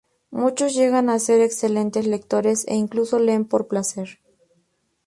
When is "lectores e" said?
2.07-2.73